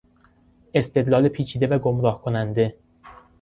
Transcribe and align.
استدلال 0.75 1.27
پیچیده 1.27 1.67
و 1.67 1.79
گمراه 1.79 2.21
کننده 2.21 2.75